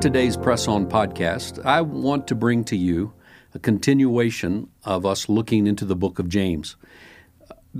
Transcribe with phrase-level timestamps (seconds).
[0.00, 3.12] Today's Press On podcast, I want to bring to you
[3.52, 6.76] a continuation of us looking into the book of James.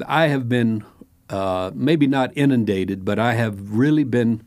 [0.05, 0.85] I have been
[1.31, 4.43] uh, maybe not inundated, but I have really been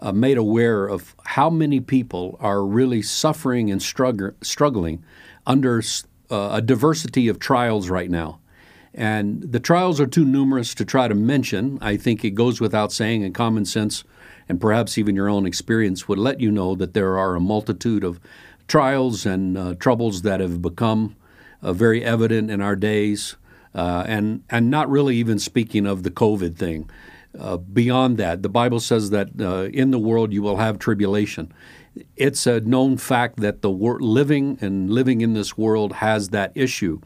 [0.00, 5.04] uh, made aware of how many people are really suffering and strugg- struggling
[5.46, 5.80] under
[6.28, 8.40] uh, a diversity of trials right now.
[8.94, 11.78] And the trials are too numerous to try to mention.
[11.80, 14.02] I think it goes without saying, and common sense
[14.48, 18.04] and perhaps even your own experience would let you know that there are a multitude
[18.04, 18.20] of
[18.68, 21.16] trials and uh, troubles that have become
[21.62, 23.36] uh, very evident in our days,
[23.74, 26.90] uh, and and not really even speaking of the COVID thing.
[27.38, 31.52] Uh, beyond that, the Bible says that uh, in the world you will have tribulation.
[32.16, 36.52] It's a known fact that the wor- living and living in this world has that
[36.54, 37.00] issue.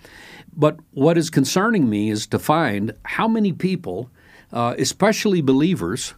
[0.56, 4.10] But what is concerning me is to find how many people,
[4.52, 6.14] uh, especially believers,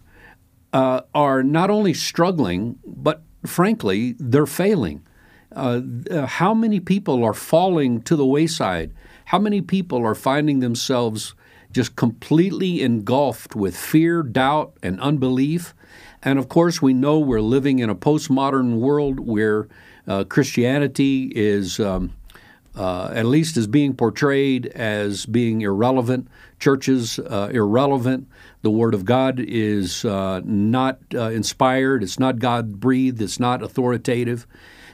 [0.72, 5.04] uh, are not only struggling, but frankly, they're failing.
[5.54, 8.92] Uh, uh, how many people are falling to the wayside?
[9.26, 11.34] How many people are finding themselves
[11.72, 15.74] just completely engulfed with fear, doubt, and unbelief?
[16.22, 19.68] And of course, we know we're living in a postmodern world where
[20.06, 21.80] uh, Christianity is.
[21.80, 22.14] Um,
[22.78, 26.28] uh, at least is being portrayed as being irrelevant.
[26.60, 28.28] Churches uh, irrelevant.
[28.62, 32.04] The Word of God is uh, not uh, inspired.
[32.04, 33.20] It's not God breathed.
[33.20, 34.46] It's not authoritative.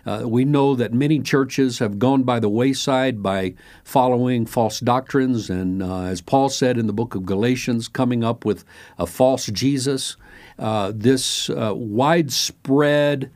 [0.06, 3.54] Uh, we know that many churches have gone by the wayside by
[3.84, 8.46] following false doctrines, and uh, as Paul said in the book of Galatians, coming up
[8.46, 8.64] with
[8.98, 10.16] a false Jesus.
[10.58, 13.30] this widespread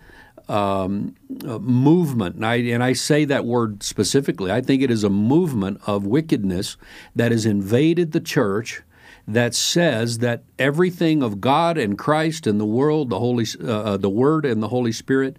[0.48, 4.50] um, movement, and I, and I say that word specifically.
[4.50, 6.76] I think it is a movement of wickedness
[7.14, 8.82] that has invaded the church
[9.26, 13.96] that says that everything of God and Christ and the world, the Holy, uh, uh,
[13.98, 15.36] the Word and the Holy Spirit,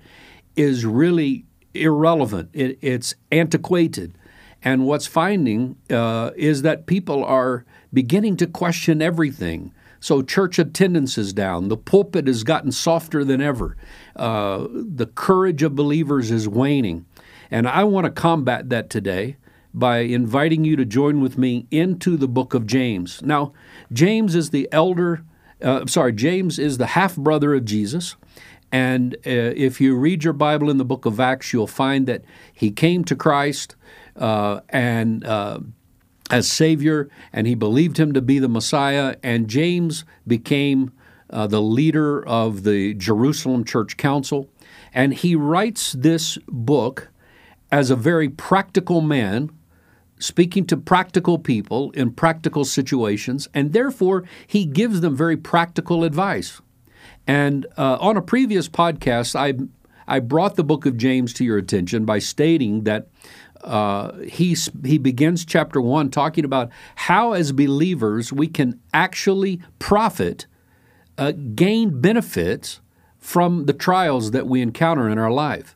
[0.56, 2.50] is really irrelevant.
[2.54, 4.14] It, it's antiquated,
[4.64, 9.74] and what's finding uh, is that people are beginning to question everything.
[10.00, 11.68] So church attendance is down.
[11.68, 13.76] The pulpit has gotten softer than ever.
[14.16, 17.06] Uh, the courage of believers is waning.
[17.52, 19.38] And I want to combat that today
[19.74, 23.22] by inviting you to join with me into the book of James.
[23.22, 23.54] Now,
[23.92, 25.24] James is the elder,
[25.62, 28.16] uh, sorry, James is the half brother of Jesus.
[28.72, 32.24] And uh, if you read your Bible in the book of Acts, you'll find that
[32.54, 33.76] he came to Christ
[34.16, 35.60] uh, and uh,
[36.30, 39.16] as Savior, and he believed him to be the Messiah.
[39.24, 40.92] And James became
[41.30, 44.50] uh, the leader of the Jerusalem Church Council.
[44.94, 47.10] And he writes this book
[47.72, 49.52] as a very practical man,
[50.20, 56.62] speaking to practical people in practical situations, and therefore he gives them very practical advice.
[57.28, 59.54] And uh, on a previous podcast, I
[60.10, 63.08] I brought the book of James to your attention by stating that
[63.64, 64.56] uh, he,
[64.86, 70.48] he begins chapter one talking about how, as believers, we can actually profit,
[71.18, 72.80] uh, gain benefits
[73.18, 75.76] from the trials that we encounter in our life.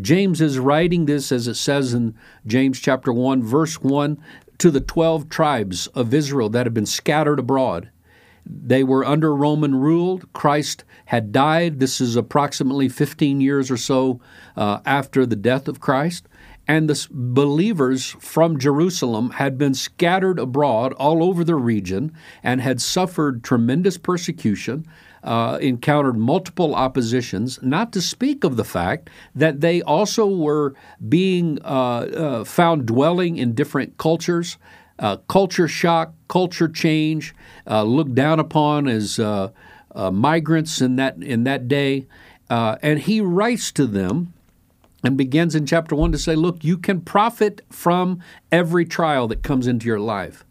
[0.00, 2.14] James is writing this, as it says in
[2.46, 4.16] James chapter 1, verse 1,
[4.58, 7.90] to the 12 tribes of Israel that have been scattered abroad.
[8.46, 10.22] They were under Roman rule.
[10.32, 11.80] Christ had died.
[11.80, 14.20] This is approximately 15 years or so
[14.56, 16.28] uh, after the death of Christ
[16.68, 22.12] and the believers from Jerusalem had been scattered abroad all over the region
[22.42, 24.86] and had suffered tremendous persecution,
[25.24, 30.74] uh, encountered multiple oppositions, not to speak of the fact that they also were
[31.08, 34.58] being uh, uh, found dwelling in different cultures.
[34.98, 37.34] Uh, culture shock, culture change,
[37.66, 39.48] uh, looked down upon as uh,
[40.12, 42.04] migrants in that in that day,
[42.50, 44.34] and he writes to them
[45.02, 48.20] and begins in chapter 1 to say, look, you can profit from
[48.50, 50.44] every trial that comes into your life.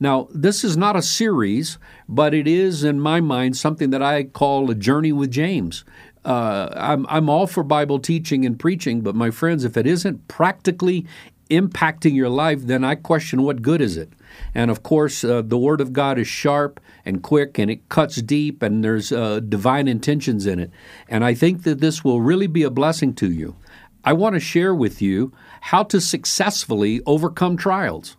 [0.00, 1.78] Now, this is not a series,
[2.08, 5.84] but it is, in my mind, something that I call a journey with James.
[6.24, 10.28] Uh, I'm, I'm all for Bible teaching and preaching, but my friends, if it isn't
[10.28, 11.06] practically
[11.50, 14.12] impacting your life, then I question what good is it?
[14.54, 18.16] And of course, uh, the Word of God is sharp and quick and it cuts
[18.16, 20.70] deep and there's uh, divine intentions in it.
[21.08, 23.56] And I think that this will really be a blessing to you.
[24.04, 28.16] I want to share with you how to successfully overcome trials.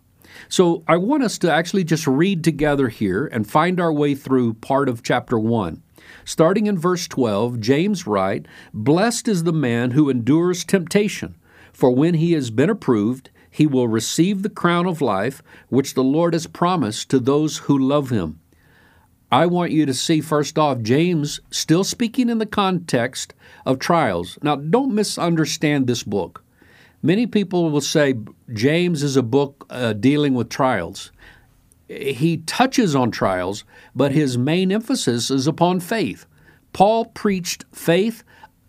[0.48, 4.54] So I want us to actually just read together here and find our way through
[4.54, 5.82] part of chapter 1.
[6.24, 11.36] Starting in verse 12, James writes, Blessed is the man who endures temptation,
[11.72, 16.04] for when he has been approved, he will receive the crown of life which the
[16.04, 18.39] Lord has promised to those who love him.
[19.32, 23.32] I want you to see first off, James still speaking in the context
[23.64, 24.38] of trials.
[24.42, 26.42] Now, don't misunderstand this book.
[27.02, 28.14] Many people will say
[28.52, 31.12] James is a book uh, dealing with trials.
[31.88, 36.26] He touches on trials, but his main emphasis is upon faith.
[36.72, 38.22] Paul preached faith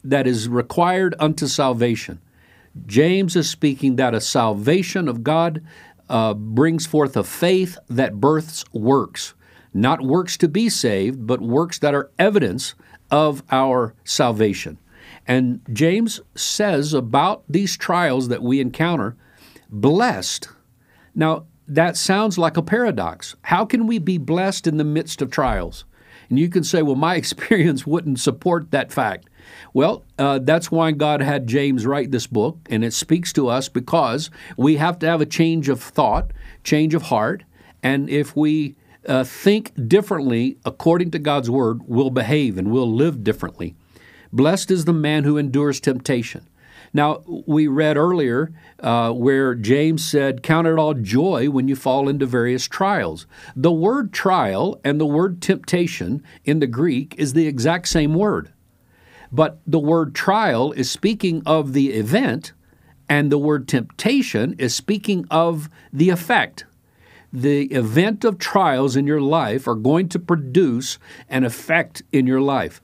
[0.04, 2.20] that is required unto salvation.
[2.86, 5.64] James is speaking that a salvation of God
[6.10, 9.34] uh, brings forth a faith that births works,
[9.74, 12.76] not works to be saved, but works that are evidence
[13.10, 14.78] of our salvation.
[15.28, 19.16] And James says about these trials that we encounter,
[19.70, 20.50] blessed.
[21.16, 23.36] Now, that sounds like a paradox.
[23.44, 25.86] How can we be blessed in the midst of trials?
[26.30, 29.30] And you can say, well, my experience wouldn't support that fact.
[29.74, 33.70] Well, uh, that's why God had James write this book, and it speaks to us
[33.70, 36.32] because we have to have a change of thought,
[36.64, 37.44] change of heart,
[37.84, 38.76] and if we
[39.08, 43.76] uh, think differently according to God's word, we'll behave and we'll live differently.
[44.34, 46.48] Blessed is the man who endures temptation.
[46.94, 52.10] Now, we read earlier uh, where James said, Count it all joy when you fall
[52.10, 53.26] into various trials.
[53.56, 58.52] The word trial and the word temptation in the Greek is the exact same word.
[59.32, 62.52] But the word trial is speaking of the event,
[63.08, 66.66] and the word temptation is speaking of the effect.
[67.34, 70.98] The event of trials in your life are going to produce
[71.30, 72.82] an effect in your life.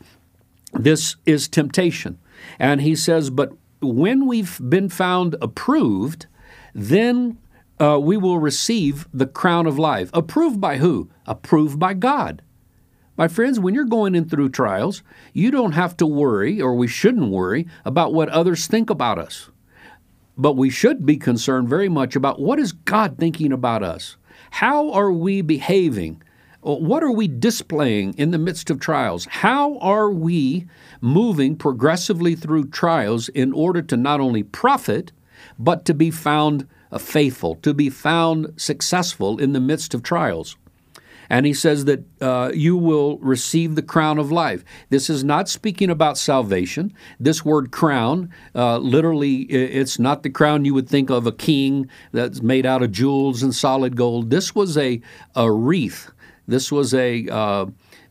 [0.74, 2.18] This is temptation.
[2.60, 3.52] And he says, but
[3.82, 6.28] when we've been found approved,
[6.74, 7.38] then
[7.80, 10.10] uh, we will receive the crown of life.
[10.14, 11.10] Approved by who?
[11.26, 12.42] Approved by God.
[13.18, 15.02] My friends, when you're going in through trials,
[15.34, 19.50] you don't have to worry, or we shouldn't worry, about what others think about us.
[20.38, 24.18] But we should be concerned very much about what is God thinking about us?
[24.52, 26.22] How are we behaving?
[26.62, 29.26] What are we displaying in the midst of trials?
[29.30, 30.68] How are we
[31.00, 35.12] moving progressively through trials in order to not only profit,
[35.58, 36.68] but to be found
[36.98, 40.58] faithful, to be found successful in the midst of trials?
[41.30, 44.64] And he says that uh, you will receive the crown of life.
[44.90, 46.94] This is not speaking about salvation.
[47.20, 51.90] This word crown, uh, literally, it's not the crown you would think of a king
[52.12, 54.30] that's made out of jewels and solid gold.
[54.30, 55.02] This was a,
[55.36, 56.12] a wreath.
[56.48, 57.28] This was a.
[57.28, 57.66] Uh,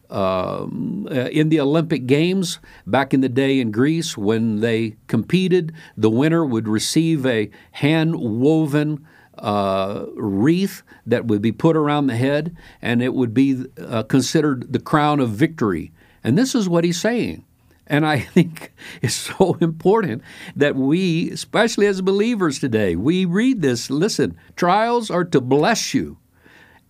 [0.09, 5.73] um, uh, in the Olympic Games back in the day in Greece, when they competed,
[5.97, 9.05] the winner would receive a hand woven
[9.39, 14.73] uh, wreath that would be put around the head, and it would be uh, considered
[14.73, 15.93] the crown of victory.
[16.25, 17.45] And this is what he's saying.
[17.87, 18.73] And I think
[19.03, 20.23] it's so important
[20.55, 23.91] that we, especially as believers today, we read this.
[23.91, 26.19] Listen, trials are to bless you.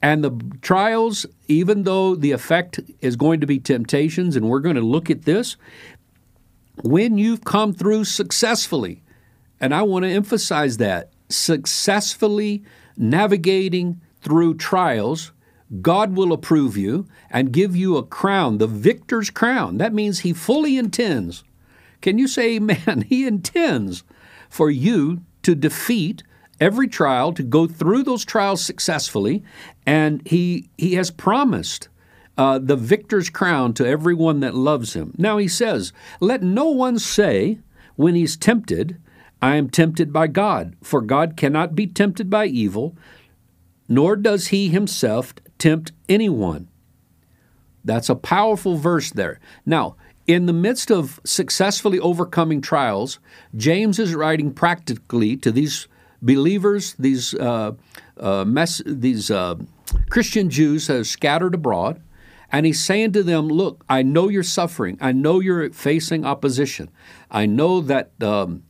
[0.03, 4.77] And the trials, even though the effect is going to be temptations, and we're going
[4.77, 5.57] to look at this,
[6.83, 9.03] when you've come through successfully,
[9.59, 12.65] and I want to emphasize that successfully
[12.97, 15.33] navigating through trials,
[15.81, 19.79] God will approve you and give you a crown, the victor's crown.
[19.79, 21.45] That means He fully intends.
[22.01, 23.07] Can you say amen?
[23.09, 24.05] He intends
[24.49, 26.23] for you to defeat
[26.61, 29.43] every trial, to go through those trials successfully,
[29.85, 31.89] and He, he has promised.
[32.39, 35.15] Uh, the victor's crown to everyone that loves him.
[35.17, 37.61] Now he says, Let no one say
[37.95, 39.01] when he's tempted,
[39.41, 42.97] I am tempted by God, for God cannot be tempted by evil,
[43.89, 46.69] nor does he himself tempt anyone.
[47.85, 49.39] That's a powerful verse there.
[49.65, 53.21] Now, in the midst of successfully overcoming trials,
[53.55, 55.87] James is writing practically to these
[56.21, 57.73] believers, these uh,
[58.19, 59.55] uh, mess, these uh,
[60.11, 62.03] Christian Jews that are scattered abroad,
[62.51, 64.99] and he's saying to them, "Look, I know you're suffering.
[65.01, 66.91] I know you're facing opposition.
[67.31, 68.65] I know that um,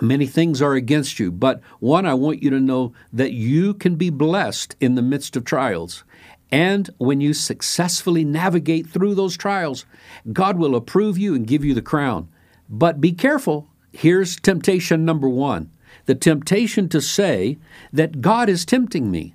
[0.00, 3.96] Many things are against you, but one, I want you to know that you can
[3.96, 6.04] be blessed in the midst of trials.
[6.50, 9.86] And when you successfully navigate through those trials,
[10.32, 12.28] God will approve you and give you the crown.
[12.68, 13.68] But be careful.
[13.92, 15.70] Here's temptation number one
[16.06, 17.58] the temptation to say
[17.92, 19.34] that God is tempting me.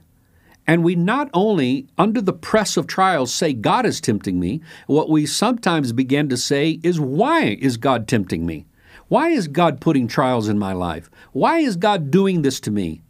[0.66, 5.10] And we not only, under the press of trials, say, God is tempting me, what
[5.10, 8.66] we sometimes begin to say is, Why is God tempting me?
[9.08, 11.10] Why is God putting trials in my life?
[11.32, 13.02] Why is God doing this to me?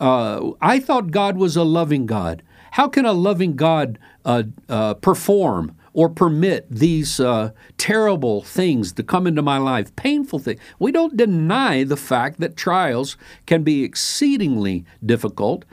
[0.00, 2.42] Uh, I thought God was a loving God.
[2.72, 9.02] How can a loving God uh, uh, perform or permit these uh, terrible things to
[9.02, 10.60] come into my life, painful things?
[10.78, 15.66] We don't deny the fact that trials can be exceedingly difficult,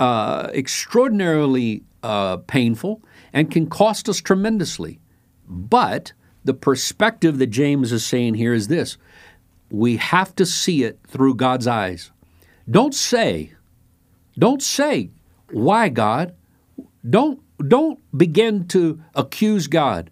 [0.00, 3.02] uh, extraordinarily uh, painful
[3.32, 4.98] and can cost us tremendously.
[5.48, 6.12] But
[6.44, 8.96] the perspective that James is saying here is this
[9.70, 12.10] we have to see it through God's eyes.
[12.70, 13.52] Don't say,
[14.38, 15.10] don't say,
[15.50, 16.34] why God?
[17.08, 20.10] Don't, don't begin to accuse God.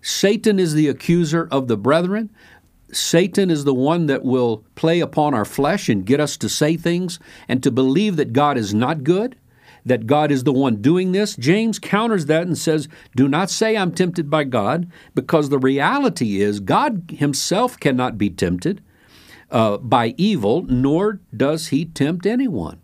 [0.00, 2.30] Satan is the accuser of the brethren.
[2.92, 6.76] Satan is the one that will play upon our flesh and get us to say
[6.76, 7.18] things
[7.48, 9.36] and to believe that God is not good,
[9.84, 11.36] that God is the one doing this.
[11.36, 16.40] James counters that and says, Do not say I'm tempted by God, because the reality
[16.40, 18.82] is God himself cannot be tempted
[19.50, 22.80] uh, by evil, nor does he tempt anyone.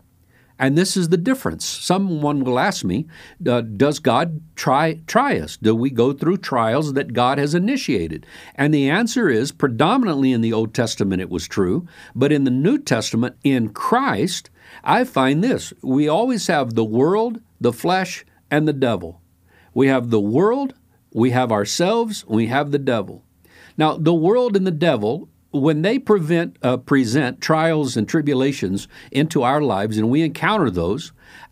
[0.59, 1.65] And this is the difference.
[1.65, 3.05] Someone will ask me,
[3.47, 5.55] uh, does God try try us?
[5.57, 8.25] Do we go through trials that God has initiated?
[8.55, 12.51] And the answer is predominantly in the Old Testament it was true, but in the
[12.51, 14.49] New Testament in Christ,
[14.87, 15.73] I find this.
[15.83, 19.21] We always have the world, the flesh, and the devil.
[19.73, 20.73] We have the world,
[21.13, 23.25] we have ourselves, we have the devil.
[23.77, 29.43] Now, the world and the devil when they prevent, uh, present trials and tribulations into
[29.43, 31.11] our lives and we encounter those,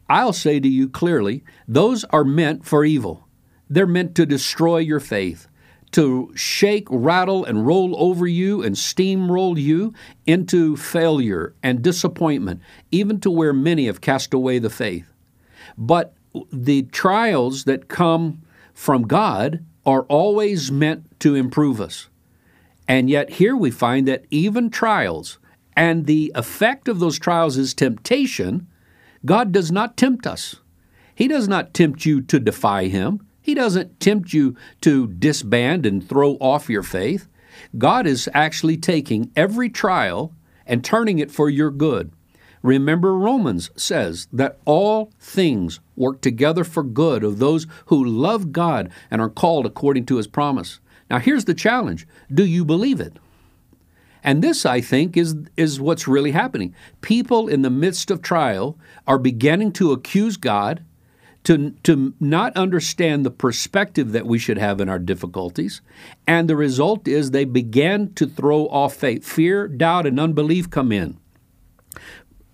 [0.10, 3.28] I'll say to you clearly, those are meant for evil.
[3.70, 5.48] They're meant to destroy your faith,
[5.92, 9.94] to shake, rattle, and roll over you and steamroll you
[10.26, 12.62] into failure and disappointment,
[12.92, 15.08] even to where many have cast away the faith.
[15.78, 16.14] But
[16.52, 18.42] the trials that come
[18.74, 22.10] from God are always meant to improve us.
[22.88, 25.40] And yet, here we find that even trials
[25.76, 28.68] and the effect of those trials is temptation,
[29.26, 30.58] God does not tempt us.
[31.14, 33.26] He does not tempt you to defy Him.
[33.46, 37.28] He doesn't tempt you to disband and throw off your faith.
[37.78, 40.34] God is actually taking every trial
[40.66, 42.12] and turning it for your good.
[42.64, 48.90] Remember, Romans says that all things work together for good of those who love God
[49.12, 50.80] and are called according to His promise.
[51.12, 53.14] Now, here's the challenge do you believe it?
[54.24, 56.74] And this, I think, is, is what's really happening.
[57.02, 58.76] People in the midst of trial
[59.06, 60.84] are beginning to accuse God,
[61.46, 65.82] to, to not understand the perspective that we should have in our difficulties.
[66.28, 69.26] And the result is they begin to throw off faith.
[69.26, 71.18] Fear, doubt, and unbelief come in.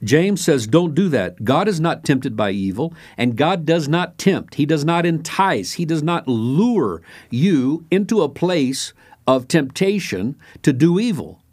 [0.04, 1.44] James says, don't do that.
[1.44, 4.56] God is not tempted by evil, and God does not tempt.
[4.56, 5.74] He does not entice.
[5.74, 8.94] He does not lure you into a place
[9.28, 11.44] of temptation to do evil.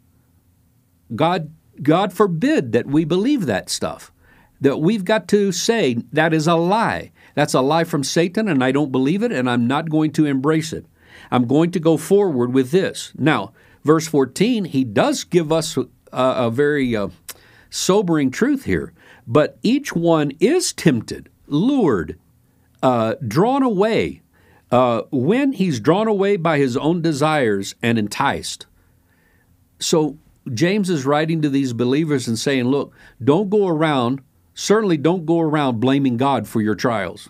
[1.15, 4.11] God, God forbid that we believe that stuff.
[4.61, 7.11] That we've got to say that is a lie.
[7.35, 10.25] That's a lie from Satan, and I don't believe it, and I'm not going to
[10.25, 10.85] embrace it.
[11.31, 13.13] I'm going to go forward with this.
[13.17, 17.09] Now, verse 14, he does give us a, a very uh,
[17.69, 18.93] sobering truth here.
[19.27, 22.17] But each one is tempted, lured,
[22.81, 24.21] uh, drawn away
[24.71, 28.65] uh, when he's drawn away by his own desires and enticed.
[29.79, 30.17] So
[30.53, 34.21] James is writing to these believers and saying, look, don't go around,
[34.59, 37.29] certainly don't go around blaming God for your trials.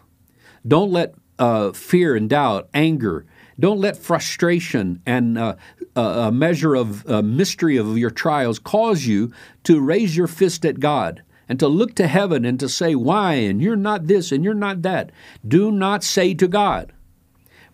[0.67, 3.25] Don't let uh, fear and doubt, anger,
[3.59, 5.55] don't let frustration and uh,
[5.95, 9.31] a measure of uh, mystery of your trials cause you
[9.63, 13.33] to raise your fist at God and to look to heaven and to say, Why?
[13.33, 15.11] And you're not this and you're not that.
[15.47, 16.93] Do not say to God.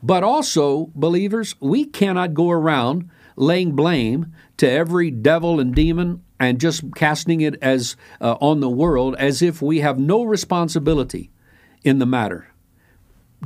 [0.03, 6.60] But also, believers, we cannot go around laying blame to every devil and demon and
[6.60, 11.30] just casting it as uh, on the world as if we have no responsibility
[11.84, 12.48] in the matter.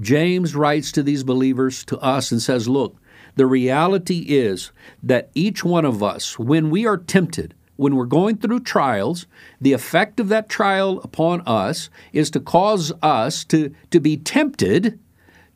[0.02, 2.96] James writes to these believers, to us, and says, Look,
[3.36, 4.72] the reality is
[5.04, 9.26] that each one of us, when we are tempted, when we're going through trials,
[9.62, 15.00] the effect of that trial upon us is to cause us to, to be tempted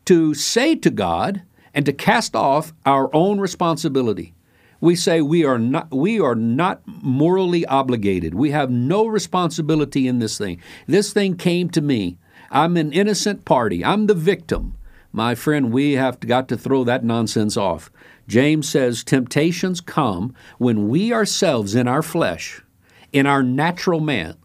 [0.06, 1.42] to say to God
[1.74, 4.34] and to cast off our own responsibility.
[4.84, 8.34] We say we are not we are not morally obligated.
[8.34, 10.62] We have no responsibility in this thing.
[10.88, 12.18] This thing came to me.
[12.52, 13.86] I'm an innocent party.
[13.86, 14.76] I'm the victim.
[15.14, 17.90] My friend, we have got to throw that nonsense off.
[18.28, 22.62] James says temptations come when we ourselves in our flesh,
[23.14, 24.36] in our natural man,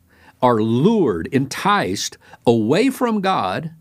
[0.40, 2.16] are lured, enticed
[2.46, 3.72] away from God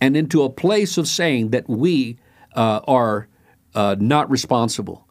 [0.00, 2.18] and into a place of saying that we
[2.56, 3.28] uh, are
[3.76, 5.06] uh, not responsible.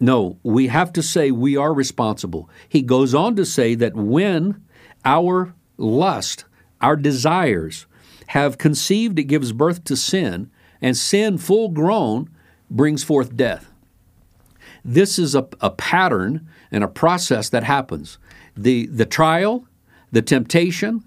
[0.00, 2.48] No, we have to say we are responsible.
[2.68, 4.62] He goes on to say that when
[5.04, 6.44] our lust,
[6.80, 7.86] our desires,
[8.28, 10.50] have conceived, it gives birth to sin,
[10.80, 12.30] and sin, full grown,
[12.70, 13.72] brings forth death.
[14.84, 18.18] This is a, a pattern and a process that happens.
[18.56, 19.66] The, the trial,
[20.12, 21.02] the temptation,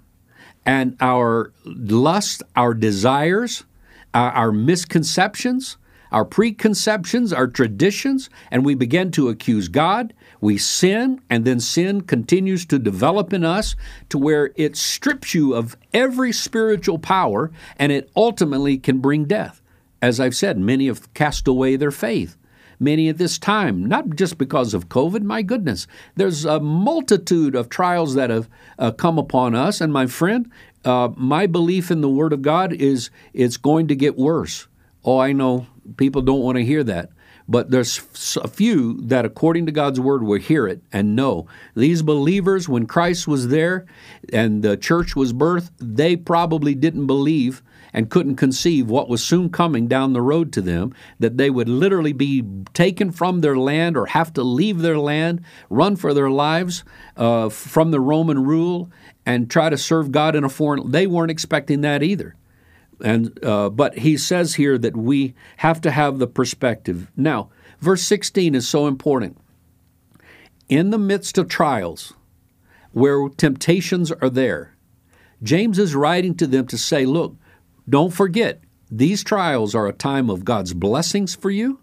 [0.65, 3.63] and our lust, our desires,
[4.13, 5.77] our, our misconceptions,
[6.11, 10.13] our preconceptions, our traditions, and we begin to accuse God.
[10.41, 13.75] We sin, and then sin continues to develop in us
[14.09, 19.61] to where it strips you of every spiritual power and it ultimately can bring death.
[20.01, 22.37] As I've said, many have cast away their faith.
[22.79, 27.69] Many at this time, not just because of COVID, my goodness, there's a multitude of
[27.69, 28.49] trials that have
[28.79, 29.79] uh, come upon us.
[29.79, 30.49] And my friend,
[30.83, 34.67] uh, my belief in the Word of God is it's going to get worse.
[35.05, 37.09] Oh, I know people don't want to hear that.
[37.47, 37.97] But there's
[38.37, 41.47] a few that, according to God's word, will hear it and know.
[41.75, 43.85] These believers, when Christ was there
[44.31, 47.61] and the church was birthed, they probably didn't believe
[47.93, 51.67] and couldn't conceive what was soon coming down the road to them, that they would
[51.67, 56.29] literally be taken from their land or have to leave their land, run for their
[56.29, 56.85] lives
[57.17, 58.89] uh, from the Roman rule,
[59.25, 60.91] and try to serve God in a foreign.
[60.91, 62.35] They weren't expecting that either.
[63.03, 67.11] And uh, but he says here that we have to have the perspective.
[67.15, 69.37] Now, verse 16 is so important.
[70.69, 72.13] In the midst of trials,
[72.91, 74.75] where temptations are there,
[75.43, 77.35] James is writing to them to say, look,
[77.89, 81.79] don't forget, these trials are a time of God's blessings for you.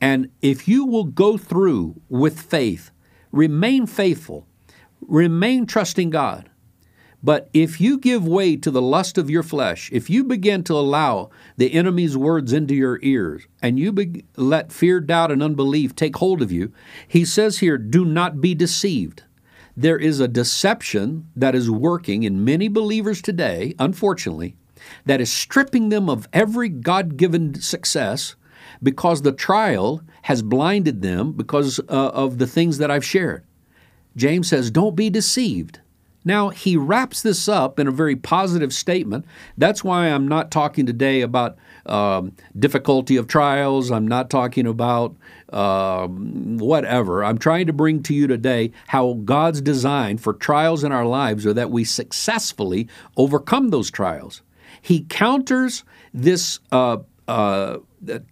[0.00, 2.90] And if you will go through with faith,
[3.30, 4.46] remain faithful,
[5.00, 6.50] remain trusting God,
[7.22, 10.74] but if you give way to the lust of your flesh, if you begin to
[10.74, 15.94] allow the enemy's words into your ears, and you be- let fear, doubt, and unbelief
[15.94, 16.72] take hold of you,
[17.06, 19.22] he says here, do not be deceived.
[19.76, 24.56] There is a deception that is working in many believers today, unfortunately,
[25.06, 28.34] that is stripping them of every God given success
[28.82, 33.44] because the trial has blinded them because uh, of the things that I've shared.
[34.16, 35.80] James says, Don't be deceived.
[36.24, 39.24] Now, he wraps this up in a very positive statement.
[39.58, 43.90] That's why I'm not talking today about um, difficulty of trials.
[43.90, 45.16] I'm not talking about
[45.52, 47.24] um, whatever.
[47.24, 51.44] I'm trying to bring to you today how God's design for trials in our lives
[51.44, 54.42] are that we successfully overcome those trials.
[54.80, 57.78] He counters this uh, uh,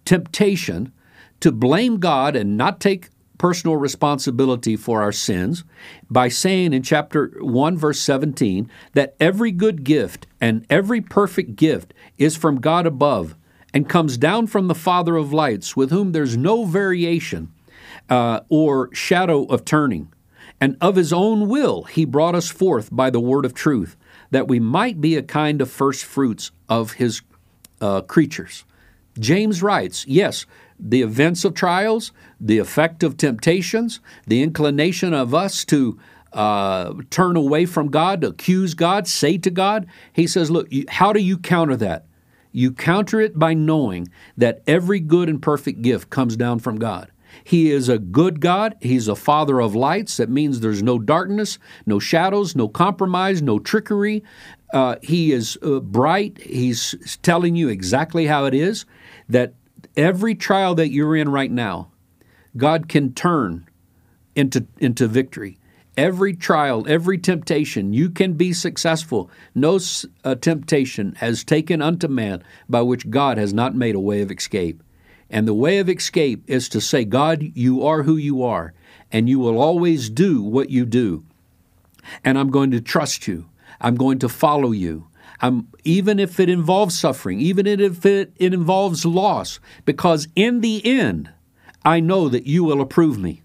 [0.05, 0.93] temptation
[1.41, 3.09] to blame God and not take
[3.41, 5.63] personal responsibility for our sins
[6.11, 11.91] by saying in chapter 1, verse 17, that every good gift and every perfect gift
[12.19, 13.35] is from God above
[13.73, 17.51] and comes down from the Father of lights, with whom there's no variation
[18.11, 20.13] uh, or shadow of turning.
[20.59, 23.97] And of his own will he brought us forth by the word of truth,
[24.29, 27.23] that we might be a kind of first fruits of his
[27.81, 28.65] uh, creatures.
[29.19, 30.45] James writes, yes,
[30.81, 35.99] the events of trials, the effect of temptations, the inclination of us to
[36.33, 39.87] uh, turn away from God, to accuse God, say to God.
[40.13, 42.05] He says, Look, how do you counter that?
[42.51, 47.11] You counter it by knowing that every good and perfect gift comes down from God.
[47.43, 48.75] He is a good God.
[48.81, 50.17] He's a father of lights.
[50.17, 54.23] That means there's no darkness, no shadows, no compromise, no trickery.
[54.73, 56.39] Uh, he is uh, bright.
[56.41, 58.85] He's telling you exactly how it is.
[59.29, 59.53] That
[59.95, 61.91] every trial that you're in right now,
[62.57, 63.67] God can turn
[64.35, 65.57] into, into victory.
[65.97, 69.29] Every trial, every temptation, you can be successful.
[69.53, 69.77] No
[70.23, 74.31] uh, temptation has taken unto man by which God has not made a way of
[74.31, 74.81] escape.
[75.29, 78.73] And the way of escape is to say, God, you are who you are,
[79.11, 81.25] and you will always do what you do.
[82.23, 83.49] And I'm going to trust you.
[83.79, 85.07] I'm going to follow you.
[85.41, 90.85] I'm, even if it involves suffering, even if it, it involves loss, because in the
[90.85, 91.31] end,
[91.83, 93.41] I know that you will approve me.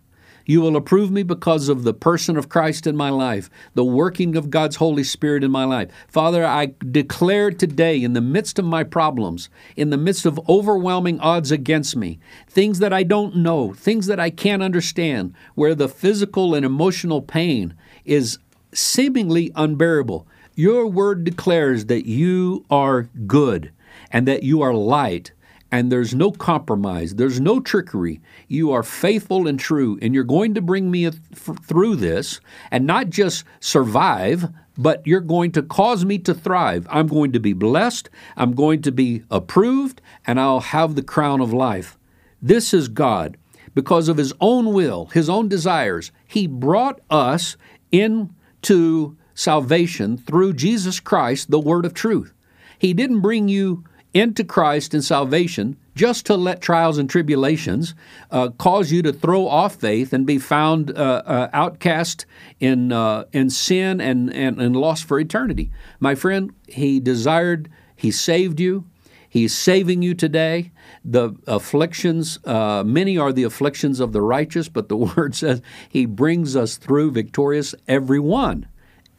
[0.49, 4.37] You will approve me because of the person of Christ in my life, the working
[4.37, 5.91] of God's Holy Spirit in my life.
[6.07, 11.19] Father, I declare today, in the midst of my problems, in the midst of overwhelming
[11.19, 15.89] odds against me, things that I don't know, things that I can't understand, where the
[15.89, 18.39] physical and emotional pain is
[18.73, 20.29] seemingly unbearable.
[20.59, 23.73] Your word declares that you are good
[24.11, 25.33] and that you are light
[25.71, 28.23] and there's no compromise, there's no trickery.
[28.49, 32.41] You are faithful and true, and you're going to bring me through this
[32.71, 36.87] and not just survive, but you're going to cause me to thrive.
[36.89, 41.43] I'm going to be blessed, I'm going to be approved, and I'll have the crown
[41.43, 41.99] of life.
[42.41, 43.37] This is God.
[43.75, 47.59] Because of His own will, His own desires, He brought us
[47.93, 52.33] into salvation through Jesus Christ, the Word of truth.
[52.79, 57.95] He didn't bring you into Christ and salvation just to let trials and tribulations
[58.31, 62.25] uh, cause you to throw off faith and be found uh, uh, outcast
[62.59, 65.71] in uh, in sin and, and and lost for eternity.
[66.01, 68.87] My friend, He desired, He saved you.
[69.29, 70.73] He's saving you today.
[71.05, 76.07] The afflictions, uh, many are the afflictions of the righteous, but the word says He
[76.07, 78.67] brings us through victorious every one.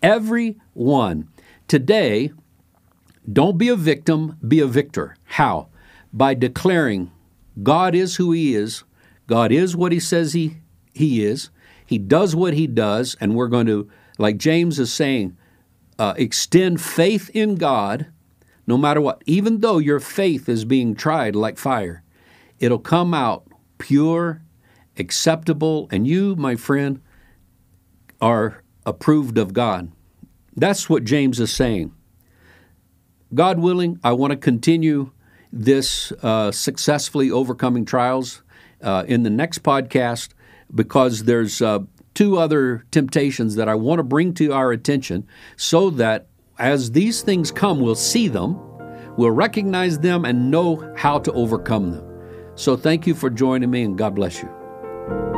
[0.01, 1.29] Every one.
[1.67, 2.31] Today,
[3.31, 5.15] don't be a victim, be a victor.
[5.23, 5.69] How?
[6.13, 7.11] By declaring
[7.61, 8.83] God is who He is,
[9.27, 10.57] God is what He says He,
[10.93, 11.49] he is,
[11.85, 15.35] He does what He does, and we're going to, like James is saying,
[15.99, 18.07] uh, extend faith in God
[18.67, 19.23] no matter what.
[19.25, 22.03] Even though your faith is being tried like fire,
[22.59, 24.41] it'll come out pure,
[24.97, 27.01] acceptable, and you, my friend,
[28.21, 29.91] are approved of God.
[30.55, 31.93] That's what James is saying.
[33.33, 35.11] God willing, I want to continue
[35.51, 38.41] this uh, successfully overcoming trials
[38.81, 40.29] uh, in the next podcast
[40.73, 41.79] because there's uh,
[42.13, 47.21] two other temptations that I want to bring to our attention so that as these
[47.21, 48.57] things come, we'll see them,
[49.17, 52.03] we'll recognize them, and know how to overcome them.
[52.55, 55.36] So thank you for joining me, and God bless you.